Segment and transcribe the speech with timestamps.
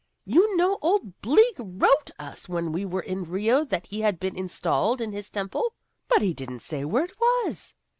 [0.25, 4.35] You know old Bleak wrote us when we were in Rio that he had been
[4.35, 5.73] installed in his temple,
[6.07, 7.75] but he didn't say where it was.